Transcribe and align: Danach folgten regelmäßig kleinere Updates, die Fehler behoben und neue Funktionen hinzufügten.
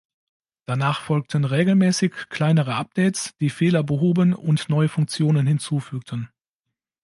Danach 0.65 1.01
folgten 1.01 1.45
regelmäßig 1.45 2.11
kleinere 2.29 2.73
Updates, 2.73 3.35
die 3.39 3.51
Fehler 3.51 3.83
behoben 3.83 4.33
und 4.33 4.67
neue 4.67 4.89
Funktionen 4.89 5.45
hinzufügten. 5.45 6.29